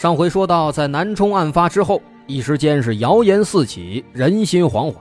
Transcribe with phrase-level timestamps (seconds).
[0.00, 4.94] 上回说到，在南充案发之后，一时间是谣言四起，人心惶惶，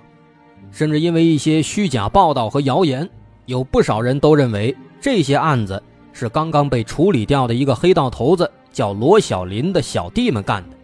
[0.74, 3.10] 甚至因为一些虚假报道和谣言，
[3.46, 10.76] 有不少人都认为这些案子是刚刚被处理掉的一个黑道头子叫罗小林的小弟们干的。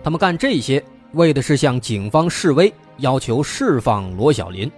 [0.00, 0.80] 他们干这些，
[1.14, 4.70] 为的是向警方示威，要求释放罗小林。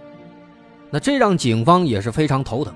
[0.89, 2.73] 那这让警方也是非常头疼。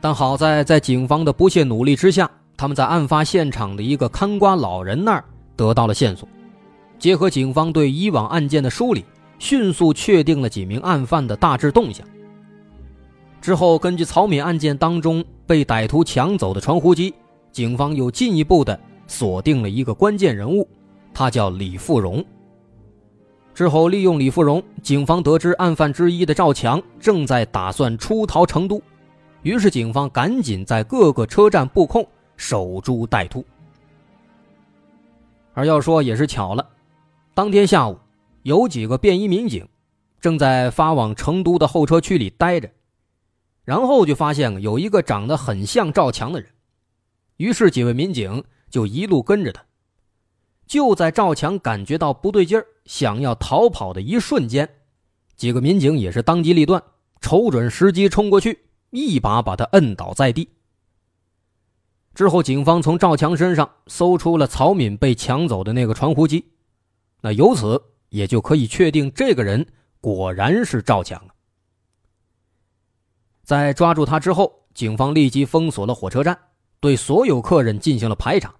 [0.00, 2.28] 但好在，在警方的不懈努力之下。
[2.56, 6.26] 他们在案发现场的一个看瓜老人那儿得到了线索，
[6.98, 9.04] 结合警方对以往案件的梳理，
[9.38, 12.06] 迅速确定了几名案犯的大致动向。
[13.42, 17.14] 之后，根据曹敏案件当中被歹徒抢走的传呼机，
[17.52, 20.66] 警方又进一步的锁定了一个关键人物，
[21.12, 22.24] 他叫李富荣。
[23.54, 28.82] 之后，利用李富荣，警方得知案犯之一的赵强正在打算出逃成都，
[29.42, 32.06] 于是警方赶紧在各个车站布控。
[32.36, 33.44] 守株待兔，
[35.54, 36.68] 而要说也是巧了，
[37.34, 37.98] 当天下午，
[38.42, 39.66] 有几个便衣民警
[40.20, 42.70] 正在发往成都的候车区里待着，
[43.64, 46.50] 然后就发现有一个长得很像赵强的人，
[47.38, 49.64] 于是几位民警就一路跟着他。
[50.66, 54.68] 就在赵强感觉到不对劲儿，想要逃跑的一瞬间，
[55.36, 56.82] 几个民警也是当机立断，
[57.20, 60.48] 瞅准时机冲过去，一把把他摁倒在地。
[62.16, 66.46] 之后，警方从赵强身上搜出了曹敏被抢走的那个传呼机，
[67.20, 69.66] 那由此也就可以确定这个人
[70.00, 71.22] 果然是赵强
[73.42, 76.38] 在抓住他之后，警方立即封锁了火车站，
[76.80, 78.54] 对所有客人进行了排查，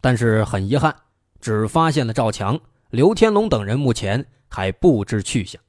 [0.00, 0.92] 但是很遗憾，
[1.40, 2.58] 只发现了赵强、
[2.90, 5.62] 刘天龙等人，目前还不知去向。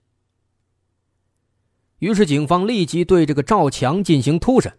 [1.99, 4.73] 于是，警方立即对这个赵强进行突审。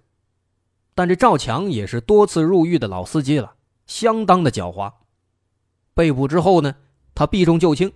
[0.95, 3.53] 但这赵强也是多次入狱的老司机了，
[3.87, 4.93] 相当的狡猾。
[5.95, 6.75] 被捕之后呢，
[7.15, 7.91] 他避重就轻，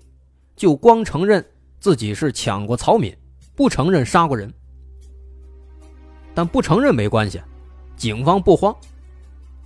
[0.54, 1.44] 就光承认
[1.78, 3.14] 自己是抢过曹敏，
[3.54, 4.52] 不承认杀过人。
[6.34, 7.40] 但不承认没关系，
[7.96, 8.74] 警方不慌，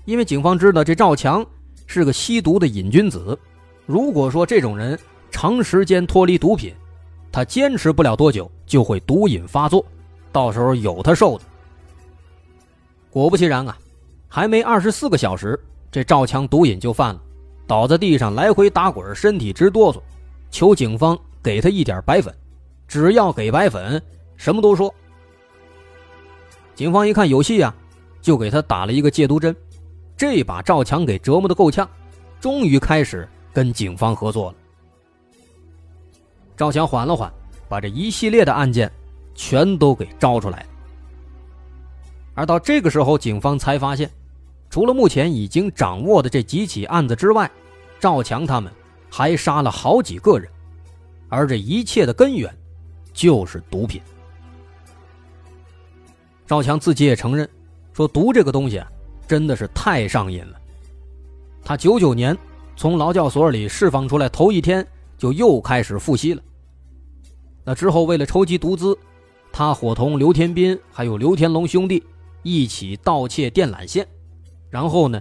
[0.04, 1.44] 因为警方知道这赵强
[1.86, 3.38] 是个吸毒的瘾君子。
[3.86, 4.98] 如果说这种人
[5.30, 6.72] 长时间脱离毒品，
[7.32, 9.84] 他坚持不了多久就会毒瘾发作，
[10.30, 11.44] 到时候有他受的。
[13.10, 13.76] 果不其然啊，
[14.28, 15.58] 还没二十四个小时，
[15.90, 17.20] 这赵强毒瘾就犯了，
[17.66, 20.00] 倒在地上来回打滚，身体直哆嗦，
[20.50, 22.32] 求警方给他一点白粉，
[22.86, 24.00] 只要给白粉，
[24.36, 24.94] 什么都说。
[26.76, 27.74] 警方一看有戏啊，
[28.22, 29.54] 就给他打了一个戒毒针，
[30.16, 31.88] 这把赵强给折磨的够呛，
[32.40, 34.56] 终于开始跟警方合作了。
[36.56, 37.32] 赵强缓了缓，
[37.68, 38.90] 把这一系列的案件
[39.34, 40.66] 全都给招出来了。
[42.40, 44.10] 而到这个时候，警方才发现，
[44.70, 47.50] 除了目前已经掌握的这几起案子之外，
[47.98, 48.72] 赵强他们
[49.10, 50.48] 还杀了好几个人，
[51.28, 52.50] 而这一切的根源
[53.12, 54.00] 就是毒品。
[56.46, 57.46] 赵强自己也承认，
[57.92, 58.90] 说毒这个东西啊，
[59.28, 60.58] 真的是太上瘾了。
[61.62, 62.34] 他九九年
[62.74, 64.86] 从劳教所里释放出来头一天，
[65.18, 66.42] 就又开始复吸了。
[67.64, 68.98] 那之后，为了筹集毒资，
[69.52, 72.02] 他伙同刘天斌还有刘天龙兄弟。
[72.42, 74.06] 一起盗窃电缆线，
[74.70, 75.20] 然后呢，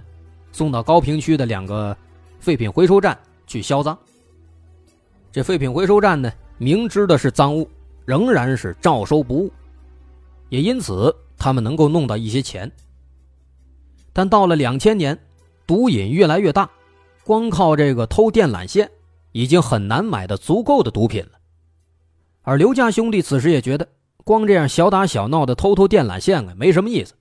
[0.52, 1.96] 送到高平区的两个
[2.38, 3.98] 废品回收站去销赃。
[5.30, 7.68] 这废品回收站呢，明知的是赃物，
[8.04, 9.52] 仍然是照收不误，
[10.48, 12.70] 也因此他们能够弄到一些钱。
[14.12, 15.18] 但到了两千年，
[15.66, 16.68] 毒瘾越来越大，
[17.24, 18.90] 光靠这个偷电缆线，
[19.32, 21.32] 已经很难买的足够的毒品了。
[22.42, 23.86] 而刘家兄弟此时也觉得。
[24.30, 27.14] 光这样小打小闹的偷偷电缆线啊，没什么意思。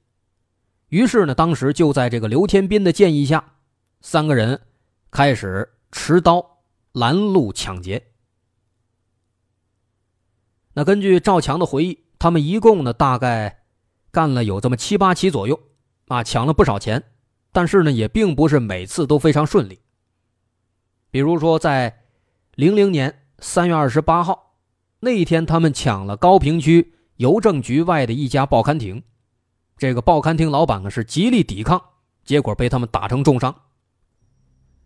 [0.89, 3.53] 于是呢，当时就在这个刘天斌的建议下，
[3.99, 4.61] 三个人
[5.09, 6.59] 开始持刀
[6.91, 8.11] 拦路抢劫。
[10.73, 13.63] 那根据赵强的回忆，他们一共呢大概
[14.11, 15.59] 干了有这么七八起左右，
[16.09, 17.03] 啊，抢了不少钱。
[17.51, 19.79] 但是呢，也并不是每次都非常顺利。
[21.09, 22.03] 比如说，在
[22.53, 24.57] 零零年三月二十八号。
[24.99, 29.03] 那一天，他们抢了高平区邮政局外的一家报刊亭，
[29.75, 31.81] 这个报刊亭老板呢是极力抵抗，
[32.23, 33.53] 结果被他们打成重伤。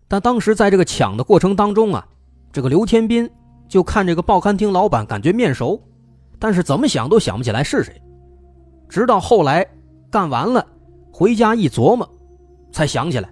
[0.08, 2.04] 但当时在这个抢的过程当中啊，
[2.52, 3.30] 这个刘天斌
[3.70, 5.80] 就看这个报刊亭老板感觉面熟，
[6.40, 8.02] 但是怎么想都想不起来是谁。
[8.90, 9.64] 直到后来
[10.10, 10.66] 干完了，
[11.12, 12.10] 回家一琢磨，
[12.72, 13.32] 才想起来，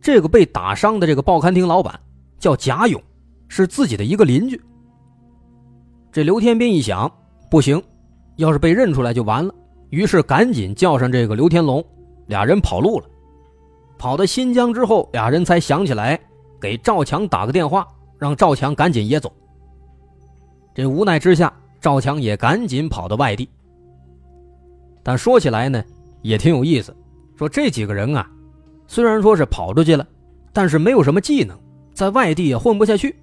[0.00, 1.96] 这个被打伤的这个报刊亭老板
[2.40, 3.00] 叫贾勇，
[3.46, 4.60] 是自己的一个邻居。
[6.10, 7.08] 这刘天斌一想，
[7.48, 7.80] 不行，
[8.36, 9.54] 要是被认出来就完了，
[9.90, 11.84] 于是赶紧叫上这个刘天龙，
[12.26, 13.06] 俩人跑路了。
[13.98, 16.20] 跑到新疆之后，俩人才想起来
[16.60, 17.86] 给赵强打个电话，
[18.18, 19.32] 让赵强赶紧也走。
[20.74, 23.48] 这无奈之下，赵强也赶紧跑到外地。
[25.02, 25.82] 但说起来呢，
[26.20, 26.94] 也挺有意思。
[27.36, 28.30] 说这几个人啊，
[28.86, 30.06] 虽然说是跑出去了，
[30.52, 31.58] 但是没有什么技能，
[31.94, 33.16] 在外地也混不下去。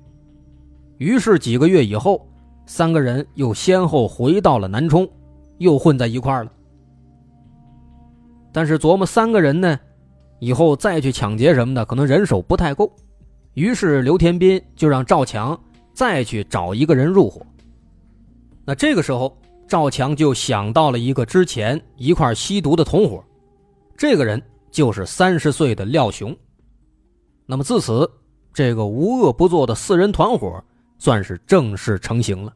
[0.98, 2.28] 于是几个月以后，
[2.66, 5.08] 三个人又先后回到了南充，
[5.58, 6.52] 又混在一块了。
[8.52, 9.80] 但是琢磨三个人呢。
[10.40, 12.92] 以后再去抢劫什么的，可能人手不太够，
[13.54, 15.58] 于是刘天斌就让赵强
[15.94, 17.42] 再去找一个人入伙。
[18.66, 19.38] 那这个时候，
[19.70, 23.24] 赵强就想到了一个之前一块吸毒的同伙，
[23.96, 26.36] 这个人就是三十岁的廖雄。
[27.46, 28.10] 那么自此，
[28.54, 30.62] 这个无恶不作的四人团伙
[30.98, 32.54] 算是正式成型了。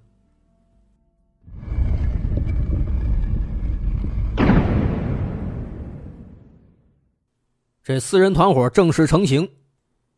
[7.83, 9.49] 这四人团伙正式成型，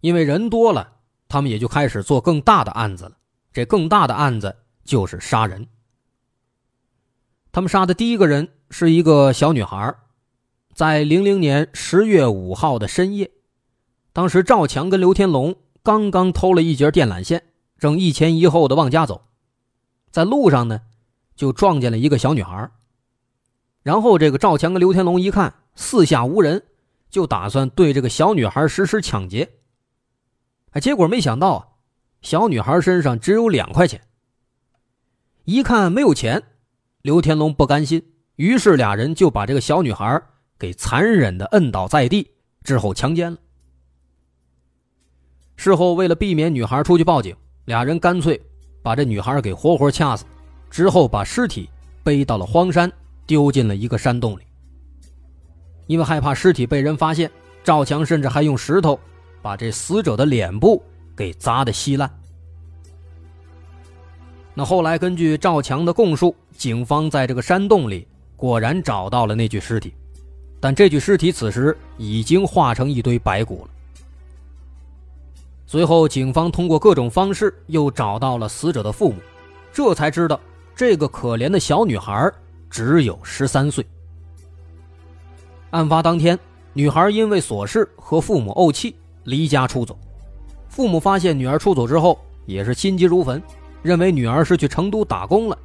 [0.02, 0.92] 因为人多了，
[1.28, 3.12] 他们也就开始做更大的案子了。
[3.54, 5.68] 这更大的案子就是杀人。
[7.52, 9.96] 他们杀的第一个人是一个小女孩，
[10.74, 13.30] 在零零年十月五号的深夜，
[14.14, 17.44] 当时赵强跟刘天龙刚刚偷了一节电缆线，
[17.80, 19.26] 正一前一后的往家走，
[20.12, 20.82] 在路上呢，
[21.36, 22.70] 就撞见了一个小女孩。
[23.82, 26.64] 然后这个赵强跟刘天龙一看四下无人。
[27.10, 29.50] 就打算对这个小女孩实施抢劫，
[30.74, 31.68] 哎，结果没想到啊，
[32.22, 34.00] 小女孩身上只有两块钱。
[35.46, 36.44] 一看没有钱，
[37.02, 40.22] 刘天龙不甘心，于是俩人就把这个小女孩
[40.60, 42.30] 给残忍的摁倒在地，
[42.64, 43.40] 之后强奸了。
[45.56, 47.36] 事后为了避免女孩出去报警，
[47.70, 48.42] 俩人干脆
[48.82, 50.26] 把这女孩给活活掐死，
[50.72, 51.70] 之后把尸体
[52.02, 52.92] 背到了荒山，
[53.28, 54.42] 丢进了一个山洞里。
[55.86, 57.30] 因为害怕尸体被人发现，
[57.64, 59.00] 赵强甚至还用石头
[59.40, 60.82] 把这死者的脸部
[61.16, 62.10] 给砸得稀烂。
[64.56, 69.94] 那后来根据赵强的供述，警方在这个山洞里果然找到了那具尸体，
[70.60, 73.70] 但这具尸体此时已经化成一堆白骨了。
[75.72, 79.20] 随后，警方通过各种方式又找到了死者的父母，
[79.72, 80.40] 这才知道
[80.76, 82.28] 这个可怜的小女孩
[82.72, 83.86] 只有十三岁。
[85.70, 86.40] 案发当天，
[86.74, 88.96] 女孩因为琐事和父母怄气，
[89.26, 89.96] 离家出走。
[90.70, 93.40] 父母发现女儿出走之后，也是心急如焚，
[93.84, 95.56] 认为女儿是去成都打工了。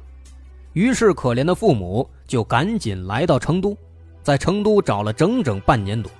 [0.73, 3.75] 于是，可怜的父母就赶紧来到成都，
[4.21, 6.11] 在成都找了整整半年多。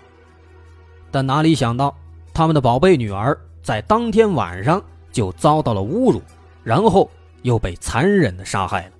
[1.12, 1.96] 但哪里想到，
[2.34, 4.79] 他们的宝贝女儿在当天晚上
[5.12, 6.22] 就遭到了侮辱，
[6.63, 7.10] 然后
[7.41, 8.91] 又被残忍的杀害了。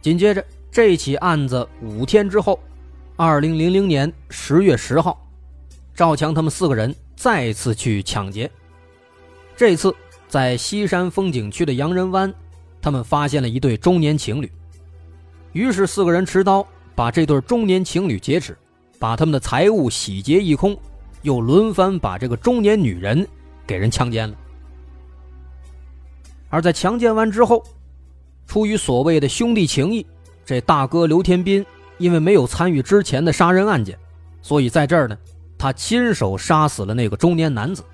[0.00, 0.42] 紧接着。
[0.72, 2.56] 这起案子五天之后，
[3.16, 5.20] 二零零零年十月十号，
[5.92, 8.48] 赵强他们四个人再次去抢劫。
[9.56, 9.92] 这次
[10.28, 12.32] 在西山风景区的洋人湾，
[12.80, 14.48] 他们发现了一对中年情侣。
[15.54, 18.56] 于是四个人持刀把这对中年情侣劫持，
[19.00, 20.78] 把他们的财物洗劫一空，
[21.22, 23.26] 又轮番把这个中年女人
[23.66, 24.36] 给人强奸了。
[26.48, 27.62] 而在强奸完之后，
[28.46, 30.04] 出于所谓的兄弟情谊。
[30.44, 31.64] 这大哥刘天斌
[31.98, 33.96] 因为没有参与之前的杀人案件，
[34.42, 35.16] 所以在这儿呢，
[35.56, 37.84] 他亲手杀死了那个中年男子，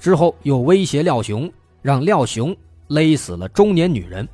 [0.00, 1.48] 之后又威胁廖雄，
[1.82, 2.56] 让廖雄
[2.88, 4.26] 勒死了中年女人。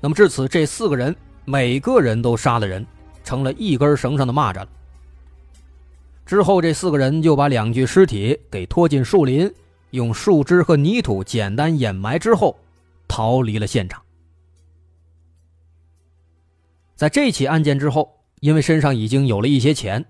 [0.00, 2.86] 那么至此，这四个人每个人都杀了人，
[3.24, 4.68] 成了一根绳上的蚂蚱了。
[6.26, 9.52] 之后，这四个人就把两具尸体给拖进树林，
[9.90, 12.58] 用树枝和泥土简单掩埋之后，
[13.06, 14.02] 逃离了现场。
[16.96, 20.04] 在这起案件之后，因为身上已经有了一些钱，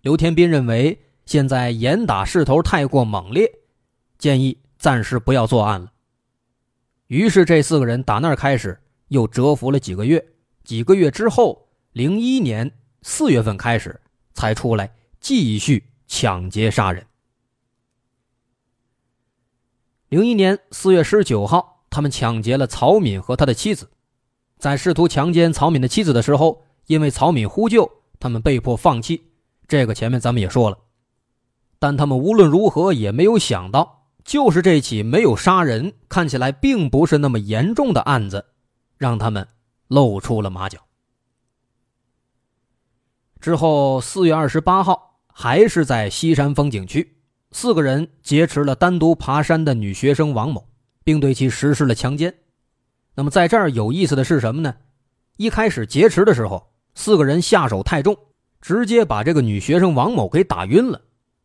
[0.00, 3.48] 刘天斌认为现在严打势头太过猛烈，
[4.18, 5.92] 建议暂时不要作案了。
[7.06, 8.76] 于是这四个人打那儿开始
[9.08, 10.24] 又蛰伏了几个月，
[10.64, 12.68] 几个月之后，零一年
[13.02, 14.00] 四月份开始
[14.32, 14.90] 才出来
[15.22, 17.06] 继续抢劫杀人。
[20.08, 23.88] 零一年四月十九号，他们抢劫了曹敏和他的妻子。
[24.58, 27.88] 在试图强奸曹敏的妻子的时候，因为曹敏呼救，
[28.18, 29.30] 他们被迫放弃。
[29.68, 30.76] 这个前面咱们也说了，
[31.78, 38.44] 但他们无论如何也没有想到，就是这起没有杀人、看起来并不是那么严重的案子，
[38.98, 39.46] 让他们
[39.86, 40.80] 露出了马脚。
[43.40, 47.16] 之后，四月二十八号，还是在西山风景区，
[47.50, 50.68] 四个人劫持了单独爬山的女学生王某，
[51.02, 52.32] 并对其实施了强奸。
[53.14, 54.74] 那么，在这儿有意思的是什么呢？
[55.36, 58.16] 一开始劫持的时候，四个人下手太重，
[58.60, 61.00] 直接把这个女学生王某给打晕了，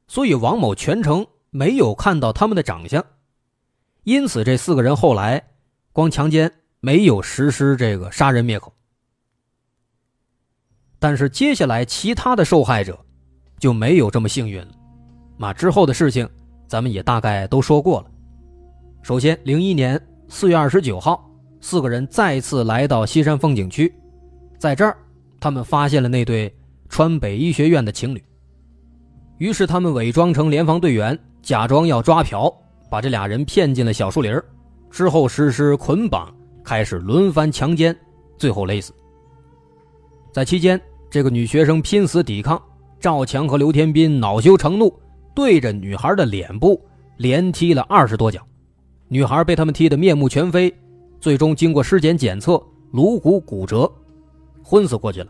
[0.07, 3.03] 所以王某全程没有看到他们的长相，
[4.03, 5.49] 因此这四个人后来
[5.91, 8.73] 光强奸，没有实施这个杀人灭口。
[10.99, 13.05] 但是接下来其他的受害者
[13.59, 14.67] 就没有这么幸运了，
[15.37, 16.27] 那之后的事情
[16.67, 18.07] 咱们也大概都说过了。
[19.01, 21.29] 首先，零一年四月二十九号，
[21.61, 23.93] 四个人再次来到西山风景区，
[24.57, 24.97] 在这儿
[25.39, 26.53] 他们发现了那对
[26.89, 28.23] 川北医学院的情侣，
[29.37, 32.53] 于是他们伪装成联防队员，假装要抓嫖，
[32.89, 34.39] 把这俩人骗进了小树林
[34.89, 36.33] 之后实施捆绑，
[36.63, 37.95] 开始轮番强奸，
[38.37, 38.93] 最后勒死。
[40.33, 42.61] 在期间，这个女学生拼死抵抗，
[42.99, 44.93] 赵强和刘天斌恼羞成怒，
[45.35, 46.81] 对着女孩的脸部
[47.17, 48.41] 连踢了二十多脚，
[49.07, 50.73] 女孩被他们踢得面目全非，
[51.19, 52.61] 最终经过尸检检测，
[52.91, 53.91] 颅骨骨折，
[54.63, 55.27] 昏死过去了。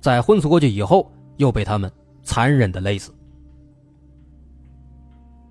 [0.00, 1.90] 在昏死过去以后，又被他们
[2.22, 3.12] 残忍的勒死。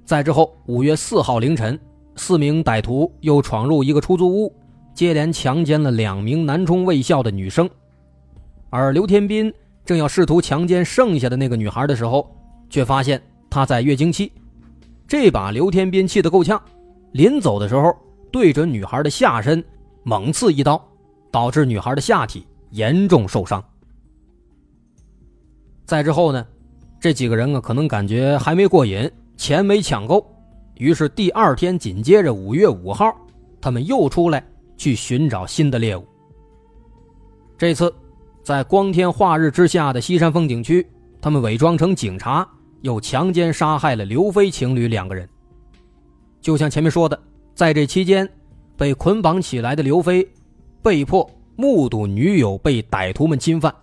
[0.05, 1.79] 再之后，五月四号凌晨，
[2.15, 4.53] 四名歹徒又闯入一个出租屋，
[4.93, 7.69] 接连强奸了两名南充卫校的女生。
[8.69, 9.51] 而刘天斌
[9.85, 12.35] 正要试图强奸剩下的那个女孩的时候，
[12.71, 14.31] 却发现她在月经期，
[15.07, 16.59] 这把刘天斌气得够呛，
[17.11, 17.95] 临走的时候
[18.31, 19.63] 对准女孩的下身
[20.01, 20.83] 猛刺一刀，
[21.29, 23.63] 导致女孩的下体严重受伤。
[25.85, 26.43] 再之后呢，
[26.99, 30.25] 这几个人啊可能感觉还没过瘾，钱没抢够，
[30.77, 33.15] 于是第二天紧接着五月五号，
[33.61, 34.43] 他们又出来
[34.77, 36.03] 去寻找新的猎物。
[37.55, 37.93] 这次。
[38.45, 40.87] 在光天化日之下的西山风景区，
[41.19, 42.47] 他们伪装成警察，
[42.81, 45.27] 又强奸杀害了刘飞情侣两个人。
[46.41, 47.19] 就像前面说的，
[47.55, 48.29] 在这期间，
[48.77, 50.31] 被捆绑起来的刘飞，
[50.83, 53.73] 被迫目睹女友被歹徒们侵犯，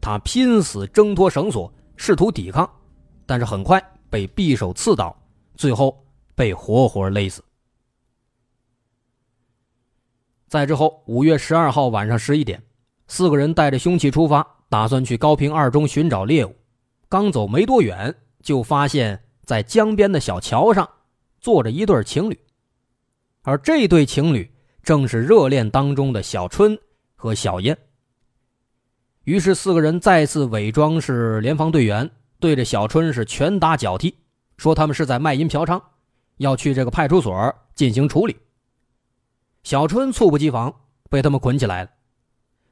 [0.00, 2.70] 他拼死挣脱绳索，试图抵抗，
[3.26, 5.20] 但是很快被匕首刺倒，
[5.56, 7.42] 最后被活活勒死。
[10.46, 12.62] 再之后，五月十二号晚上十一点。
[13.08, 16.54] 四个人带着凶器出发，打算去高平二中寻找猎物。
[17.08, 20.88] 刚走没多远，就发现，在江边的小桥上，
[21.40, 22.38] 坐着一对情侣。
[23.42, 24.50] 而这对情侣
[24.82, 26.76] 正是热恋当中的小春
[27.14, 27.78] 和小燕。
[29.22, 32.10] 于是，四个人再次伪装是联防队员，
[32.40, 34.14] 对着小春是拳打脚踢，
[34.56, 35.80] 说他们是在卖淫嫖娼，
[36.38, 38.36] 要去这个派出所进行处理。
[39.62, 40.74] 小春猝不及防，
[41.08, 41.90] 被他们捆起来了。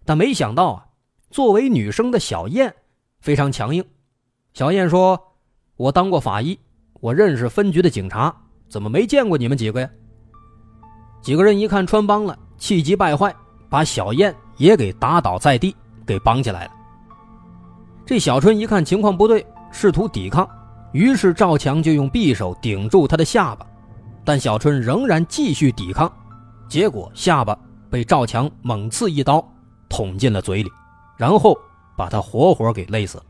[0.04, 0.87] 但没想到啊，
[1.30, 2.75] 作为女生的小燕
[3.20, 3.84] 非常强硬。
[4.52, 5.20] 小燕说
[5.76, 6.58] ：“我当过法医，
[7.00, 8.34] 我认识分局的警察，
[8.68, 9.90] 怎么没见过你们几个呀？”
[11.23, 13.34] 几个人一看穿帮了，气急败坏，
[13.70, 15.75] 把小燕也给打倒在地，
[16.06, 16.70] 给绑起来了。
[18.04, 20.46] 这小春一看情况不对，试图抵抗，
[20.92, 23.66] 于是赵强就用匕首顶住他的下巴，
[24.23, 26.12] 但小春仍然继续抵抗，
[26.68, 27.58] 结果下巴
[27.88, 29.42] 被赵强猛刺一刀。
[29.94, 30.72] 捅进了嘴里，
[31.16, 31.56] 然后
[31.94, 33.24] 把他活活给勒死了。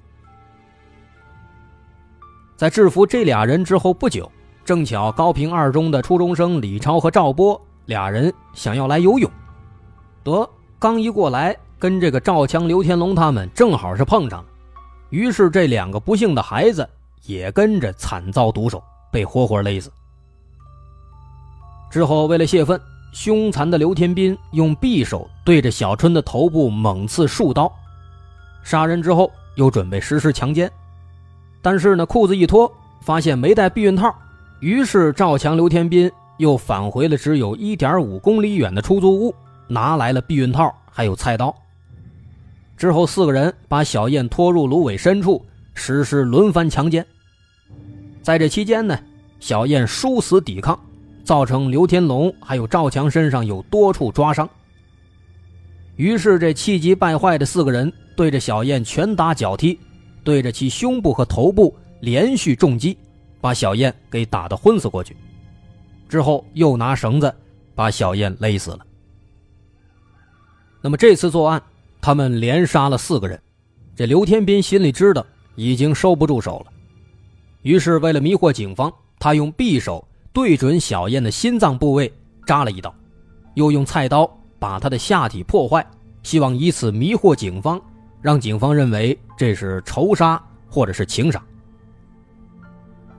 [2.56, 4.32] 在制服这俩人之后不久，
[4.64, 9.30] 正巧高平二中的初中生李超和赵波俩人想要来游泳，
[10.22, 14.46] 得刚一过来，跟这个赵强、刘天龙他们正好是碰上了，
[15.10, 16.88] 于是这两个不幸的孩子
[17.24, 19.92] 也跟着惨遭毒手，被活活勒死。
[21.90, 22.80] 之后为了泄愤。
[23.14, 27.72] 凶残的刘天斌用匕首对着小春的头部猛刺数刀，
[28.64, 30.68] 杀人之后又准备实施强奸，
[31.62, 34.12] 但是呢，裤子一脱发现没带避孕套，
[34.58, 39.32] 于是赵强、刘天斌又返回了只有一点五公里远的出租屋，
[39.68, 41.54] 拿来了避孕套还有菜刀。
[42.76, 47.06] 之后四个人把小燕拖入芦苇深处实施轮番强奸，
[48.22, 48.98] 在这期间呢，
[49.38, 50.76] 小燕殊死抵抗。
[51.24, 54.48] 造成刘天龙还有赵强身上有多处抓伤，
[55.96, 59.78] 于是这气急败坏的四个人对着小燕拳打脚踢，
[60.22, 62.96] 对着其胸部和头部连续重击，
[63.40, 65.16] 把小燕给打得昏死过去。
[66.08, 67.34] 之后又拿绳子
[67.74, 68.80] 把小燕勒死了。
[70.82, 71.60] 那么这次作案，
[72.00, 73.40] 他们连杀了四个人，
[73.96, 75.24] 这刘天斌心里知道
[75.56, 76.72] 已经收不住手了，
[77.62, 82.12] 于是为了迷惑警方，他用匕首对准小燕的心脏部位
[82.44, 82.92] 扎了一刀，
[83.54, 85.86] 又用菜刀把她的下体破坏，
[86.24, 87.80] 希望以此迷惑警方，
[88.20, 91.40] 让警方认为这是仇杀或者是情杀。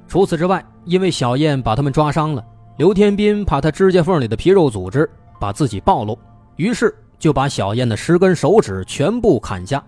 [0.10, 2.46] 除此之外，因为小燕把他们抓伤了，
[2.78, 6.20] 刘天斌怕他指甲缝里的皮肉组织把自己暴露，
[6.58, 9.82] 于是就把小燕的十根手指全部砍下。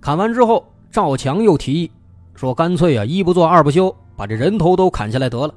[0.00, 1.90] 砍完之后，赵强又提议
[2.36, 5.52] 说：“干脆啊，一不做二不休，把这人头都砍下来得了，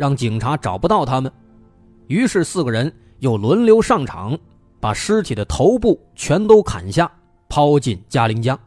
[0.00, 1.30] 让警察找不到他们。”
[2.08, 4.38] 于是四个人又轮流上场，
[4.80, 7.12] 把尸体的头部全都砍下，
[7.50, 8.58] 抛进嘉陵江。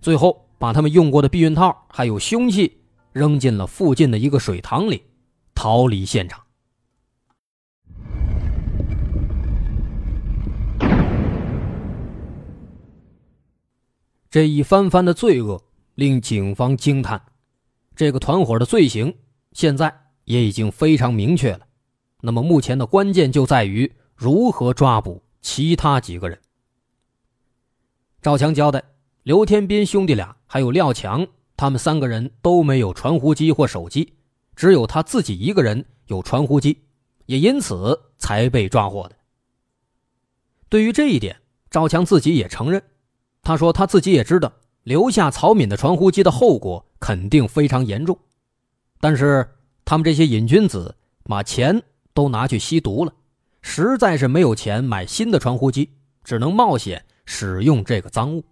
[0.00, 2.78] 最后，把他们用过的避孕套还有凶器。
[3.12, 5.02] 扔进了附近的一个水塘里，
[5.54, 6.40] 逃离现场。
[14.30, 15.62] 这一番番的罪恶
[15.94, 17.20] 令警方惊叹，
[17.94, 19.14] 这个团伙的罪行
[19.52, 21.66] 现在也已经非常明确了。
[22.20, 26.38] 那么，目前的关键就在于如何抓捕其他几个人。
[28.20, 28.82] 赵强交代，
[29.24, 31.26] 刘天斌兄弟俩还有廖强。
[31.54, 34.14] 他们三个人都没有传呼机或手机，
[34.56, 36.82] 只有他自己一个人有传呼机，
[37.26, 39.14] 也因此才被抓获的。
[40.68, 41.36] 对于这一点，
[41.70, 42.82] 赵强自己也承认，
[43.42, 44.52] 他说他自己也知道
[44.82, 48.18] 留下曹敏的传呼机的后果肯定非常严重，
[48.98, 49.48] 但是
[49.84, 51.82] 他们这些瘾君子把钱
[52.14, 53.12] 都拿去吸毒了，
[53.60, 55.90] 实在是没有钱买新的传呼机，
[56.24, 58.42] 只能冒险使用这个赃物。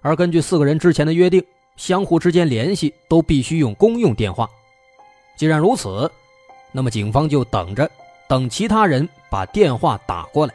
[0.00, 1.42] 而根据四个人之前的约定，
[1.76, 4.48] 相互之间联系都必须用公用电话。
[5.36, 6.10] 既然如此，
[6.72, 7.90] 那么警方就等着，
[8.28, 10.54] 等其他人把电话打过来。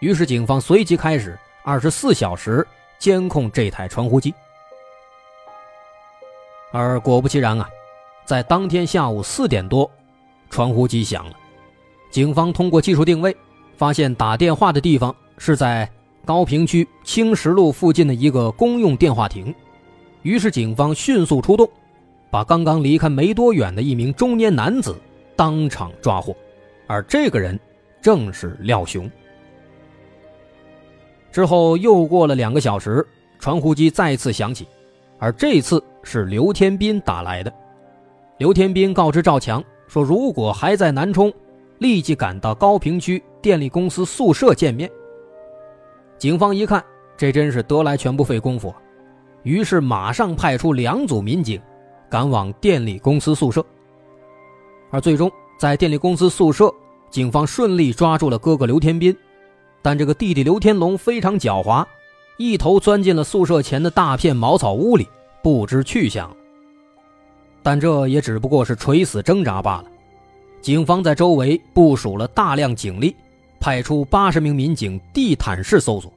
[0.00, 2.66] 于是，警方随即开始二十四小时
[2.98, 4.34] 监控这台传呼机。
[6.72, 7.68] 而果不其然啊，
[8.24, 9.90] 在当天下午四点多，
[10.50, 11.36] 传呼机响了。
[12.10, 13.36] 警方通过技术定位，
[13.76, 15.90] 发现打电话的地方是在。
[16.24, 19.52] 高平区青石路附近的一个公用电话亭，
[20.22, 21.68] 于是警方迅速出动，
[22.30, 24.96] 把刚刚离开没多远的一名中年男子
[25.34, 26.32] 当场抓获，
[26.86, 27.58] 而这个人
[28.00, 29.10] 正是廖雄。
[31.32, 33.04] 之后又过了两个小时，
[33.40, 34.68] 传呼机再次响起，
[35.18, 37.52] 而这次是刘天斌打来的。
[38.42, 41.32] 刘天斌告知赵强说，如果还在南充，
[41.78, 44.90] 立即赶到高平区电力公司宿舍见面。
[46.18, 46.84] 警方一看，
[47.16, 48.74] 这真是得来全不费工夫，
[49.44, 51.62] 于是马上派出两组民警，
[52.10, 53.64] 赶往电力公司宿舍。
[54.90, 56.68] 而最终在电力公司宿舍，
[57.10, 59.16] 警方顺利抓住了哥哥刘天斌，
[59.80, 61.86] 但这个弟弟刘天龙非常狡猾，
[62.38, 65.06] 一头钻进了宿舍前的大片茅草屋里，
[65.44, 66.28] 不知去向。
[67.62, 69.84] 但这也只不过是垂死挣扎罢了。
[70.60, 73.14] 警方在周围部署了大量警力。
[73.60, 76.12] 派出八十名民警地毯式搜索，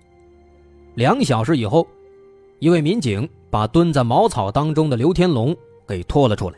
[0.96, 1.86] 两小时以后，
[2.58, 5.56] 一位民警把蹲在茅草当中的刘天龙
[5.88, 6.56] 给拖了出来。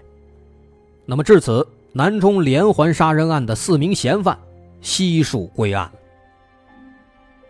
[1.06, 4.40] 那么至此，南充连环杀人案的四名嫌犯
[4.80, 5.92] 悉数归案。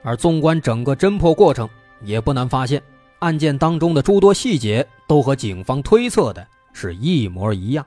[0.02, 1.70] 而纵观整个侦破过程，
[2.04, 2.82] 也不难发现，
[3.20, 6.44] 案件当中的诸多细节都和警方推测的
[6.80, 7.84] 是一模一样。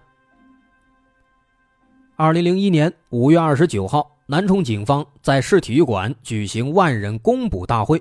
[2.17, 4.17] 二零零一年五月二十九号。
[4.31, 8.01] 南充警方在市体育馆举行万人公捕大会，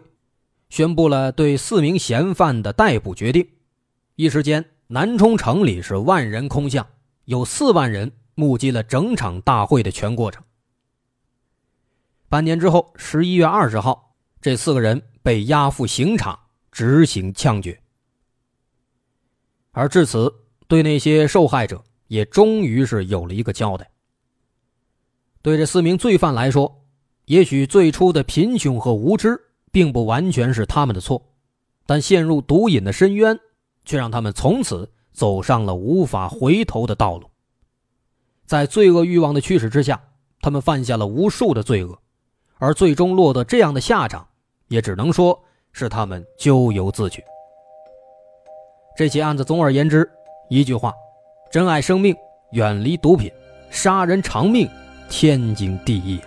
[0.69, 3.49] 宣布了对四名嫌犯的逮捕决定。
[4.13, 6.85] 一时间，南充城里是万人空巷，
[7.25, 10.43] 有四万人目击了整场大会的全过程。
[12.27, 16.39] 半年之后，十一月二十号，这四个人被押赴刑场
[16.71, 17.81] 执行枪决。
[19.71, 20.31] 而至此，
[20.69, 23.89] 对那些受害者也终于是有了一个交代。
[25.41, 26.85] 对这四名罪犯来说，
[27.25, 29.35] 也许最初的贫穷和无知
[29.71, 31.21] 并不完全是他们的错，
[31.87, 33.37] 但陷入毒瘾的深渊，
[33.83, 37.27] 却让他们从此走上了无法回头的道路。
[38.45, 39.99] 在罪恶欲望的驱使之下，
[40.39, 41.99] 他们犯下了无数的罪恶，
[42.59, 44.27] 而最终落得这样的下场，
[44.67, 47.23] 也只能说是他们咎由自取。
[48.97, 50.09] 这起案子，总而言之，
[50.49, 50.91] 一句话：
[51.51, 52.15] 珍爱生命，
[52.51, 53.31] 远离毒品，
[53.69, 54.67] 杀人偿命。
[55.07, 56.19] 天经地义。